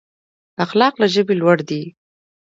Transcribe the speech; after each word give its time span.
اخلاق 0.63 0.93
له 1.01 1.07
ژبې 1.13 1.35
لوړ 1.41 1.57
دي. 1.69 1.83